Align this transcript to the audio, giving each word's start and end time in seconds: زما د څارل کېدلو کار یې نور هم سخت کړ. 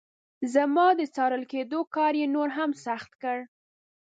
زما 0.53 0.87
د 0.99 1.01
څارل 1.15 1.43
کېدلو 1.51 1.79
کار 1.95 2.13
یې 2.21 2.27
نور 2.35 2.49
هم 2.57 2.69
سخت 2.85 3.11
کړ. 3.21 3.37